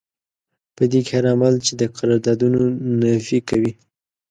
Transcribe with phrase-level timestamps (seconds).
[0.75, 2.61] په دې کې هر عمل چې د قراردادونو
[3.01, 3.71] نفي کوي.